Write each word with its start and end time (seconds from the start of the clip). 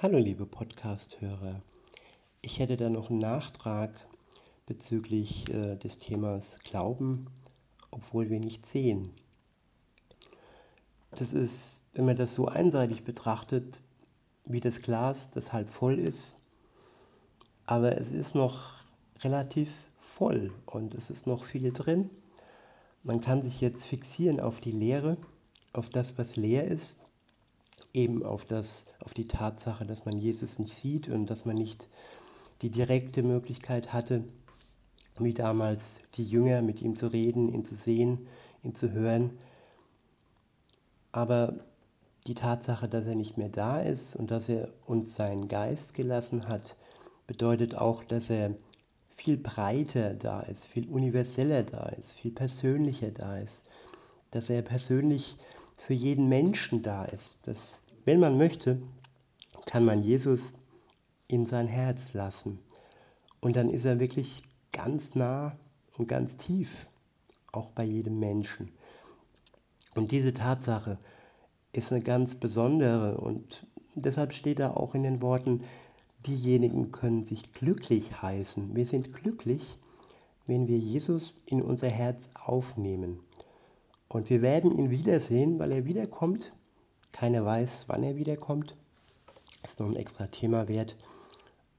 Hallo 0.00 0.18
liebe 0.18 0.46
Podcast-Hörer. 0.46 1.60
Ich 2.40 2.60
hätte 2.60 2.76
da 2.76 2.88
noch 2.88 3.10
einen 3.10 3.18
Nachtrag 3.18 3.90
bezüglich 4.64 5.48
äh, 5.48 5.74
des 5.74 5.98
Themas 5.98 6.60
Glauben, 6.62 7.26
obwohl 7.90 8.30
wir 8.30 8.38
nicht 8.38 8.64
sehen. 8.64 9.10
Das 11.10 11.32
ist, 11.32 11.82
wenn 11.94 12.04
man 12.04 12.16
das 12.16 12.36
so 12.36 12.46
einseitig 12.46 13.02
betrachtet, 13.02 13.80
wie 14.44 14.60
das 14.60 14.82
Glas, 14.82 15.32
das 15.32 15.52
halb 15.52 15.68
voll 15.68 15.98
ist, 15.98 16.36
aber 17.66 18.00
es 18.00 18.12
ist 18.12 18.36
noch 18.36 18.74
relativ 19.24 19.68
voll 19.98 20.52
und 20.66 20.94
es 20.94 21.10
ist 21.10 21.26
noch 21.26 21.42
viel 21.42 21.72
drin. 21.72 22.08
Man 23.02 23.20
kann 23.20 23.42
sich 23.42 23.60
jetzt 23.60 23.84
fixieren 23.84 24.38
auf 24.38 24.60
die 24.60 24.70
Leere, 24.70 25.16
auf 25.72 25.90
das, 25.90 26.16
was 26.18 26.36
leer 26.36 26.68
ist 26.68 26.94
eben 27.98 28.24
auf, 28.24 28.44
das, 28.44 28.86
auf 29.00 29.12
die 29.12 29.26
Tatsache, 29.26 29.84
dass 29.84 30.04
man 30.04 30.16
Jesus 30.16 30.58
nicht 30.58 30.74
sieht 30.74 31.08
und 31.08 31.28
dass 31.28 31.44
man 31.44 31.56
nicht 31.56 31.88
die 32.62 32.70
direkte 32.70 33.22
Möglichkeit 33.22 33.92
hatte, 33.92 34.24
wie 35.18 35.34
damals 35.34 36.00
die 36.14 36.24
Jünger, 36.24 36.62
mit 36.62 36.80
ihm 36.80 36.96
zu 36.96 37.08
reden, 37.08 37.52
ihn 37.52 37.64
zu 37.64 37.74
sehen, 37.74 38.26
ihn 38.62 38.74
zu 38.74 38.92
hören. 38.92 39.30
Aber 41.12 41.54
die 42.26 42.34
Tatsache, 42.34 42.88
dass 42.88 43.06
er 43.06 43.14
nicht 43.14 43.38
mehr 43.38 43.48
da 43.48 43.80
ist 43.80 44.14
und 44.14 44.30
dass 44.30 44.48
er 44.48 44.68
uns 44.86 45.14
seinen 45.14 45.48
Geist 45.48 45.94
gelassen 45.94 46.48
hat, 46.48 46.76
bedeutet 47.26 47.74
auch, 47.74 48.04
dass 48.04 48.30
er 48.30 48.54
viel 49.14 49.36
breiter 49.36 50.14
da 50.14 50.40
ist, 50.40 50.66
viel 50.66 50.88
universeller 50.88 51.64
da 51.64 51.88
ist, 51.88 52.12
viel 52.12 52.30
persönlicher 52.30 53.10
da 53.10 53.38
ist, 53.38 53.64
dass 54.30 54.50
er 54.50 54.62
persönlich 54.62 55.36
für 55.76 55.94
jeden 55.94 56.28
Menschen 56.28 56.82
da 56.82 57.04
ist. 57.04 57.48
Dass, 57.48 57.80
wenn 58.08 58.20
man 58.20 58.38
möchte, 58.38 58.80
kann 59.66 59.84
man 59.84 60.02
Jesus 60.02 60.54
in 61.26 61.44
sein 61.44 61.66
Herz 61.68 62.14
lassen. 62.14 62.58
Und 63.42 63.54
dann 63.54 63.68
ist 63.68 63.84
er 63.84 64.00
wirklich 64.00 64.40
ganz 64.72 65.14
nah 65.14 65.58
und 65.98 66.08
ganz 66.08 66.38
tief, 66.38 66.88
auch 67.52 67.70
bei 67.72 67.84
jedem 67.84 68.18
Menschen. 68.18 68.72
Und 69.94 70.10
diese 70.10 70.32
Tatsache 70.32 70.98
ist 71.74 71.92
eine 71.92 72.00
ganz 72.00 72.36
besondere 72.36 73.18
und 73.18 73.66
deshalb 73.94 74.32
steht 74.32 74.60
da 74.60 74.70
auch 74.70 74.94
in 74.94 75.02
den 75.02 75.20
Worten, 75.20 75.60
diejenigen 76.26 76.92
können 76.92 77.26
sich 77.26 77.52
glücklich 77.52 78.22
heißen. 78.22 78.74
Wir 78.74 78.86
sind 78.86 79.12
glücklich, 79.12 79.76
wenn 80.46 80.66
wir 80.66 80.78
Jesus 80.78 81.40
in 81.44 81.60
unser 81.60 81.90
Herz 81.90 82.28
aufnehmen. 82.42 83.20
Und 84.08 84.30
wir 84.30 84.40
werden 84.40 84.78
ihn 84.78 84.88
wiedersehen, 84.88 85.58
weil 85.58 85.72
er 85.72 85.84
wiederkommt. 85.84 86.54
Keiner 87.12 87.44
weiß, 87.44 87.84
wann 87.88 88.02
er 88.02 88.16
wiederkommt. 88.16 88.76
Ist 89.62 89.80
noch 89.80 89.88
ein 89.88 89.96
extra 89.96 90.26
Thema 90.26 90.68
wert. 90.68 90.96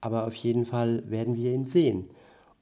Aber 0.00 0.26
auf 0.26 0.34
jeden 0.34 0.64
Fall 0.64 1.08
werden 1.10 1.36
wir 1.36 1.52
ihn 1.52 1.66
sehen. 1.66 2.08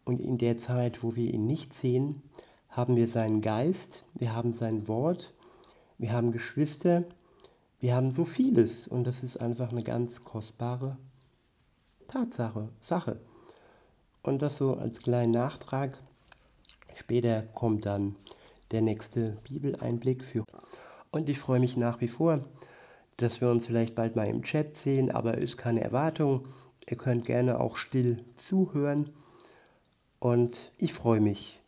Und 0.05 0.21
in 0.21 0.39
der 0.39 0.59
Zeit, 0.59 1.03
wo 1.03 1.17
wir 1.17 1.33
ihn 1.33 1.47
nicht 1.47 1.73
sehen, 1.73 2.23
haben 2.69 2.97
wir 2.97 3.09
seinen 3.09 3.41
Geist, 3.41 4.05
wir 4.15 4.35
haben 4.35 4.53
sein 4.53 4.89
Wort, 4.89 5.33
wir 5.99 6.13
haben 6.13 6.33
Geschwister, 6.33 7.05
wir 7.81 7.95
haben 7.95 8.13
so 8.13 8.25
vieles. 8.25 8.87
Und 8.87 9.05
das 9.05 9.23
ist 9.23 9.37
einfach 9.39 9.71
eine 9.71 9.83
ganz 9.83 10.25
kostbare 10.25 10.99
Tatsache, 12.07 12.71
Sache. 12.81 13.21
Und 14.23 14.43
das 14.43 14.57
so 14.57 14.75
als 14.75 15.01
kleinen 15.01 15.33
Nachtrag. 15.33 15.99
Später 16.95 17.43
kommt 17.43 17.87
dann 17.87 18.17
der 18.73 18.83
nächste 18.83 19.37
Bibeleinblick 19.49 20.25
für. 20.25 20.45
Und 21.11 21.29
ich 21.29 21.39
freue 21.39 21.61
mich 21.61 21.77
nach 21.77 22.01
wie 22.01 22.09
vor, 22.09 22.43
dass 23.17 23.41
wir 23.41 23.51
uns 23.51 23.67
vielleicht 23.67 23.95
bald 23.95 24.17
mal 24.17 24.29
im 24.29 24.43
Chat 24.43 24.77
sehen, 24.77 25.11
aber 25.11 25.39
ist 25.39 25.57
keine 25.57 25.81
Erwartung. 25.81 26.47
Ihr 26.89 26.97
könnt 26.97 27.25
gerne 27.25 27.61
auch 27.61 27.77
still 27.77 28.25
zuhören. 28.37 29.11
Und 30.21 30.73
ich 30.79 30.93
freue 30.93 31.21
mich. 31.21 31.61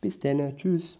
Bis 0.00 0.18
dann, 0.18 0.56
tschüss. 0.56 0.98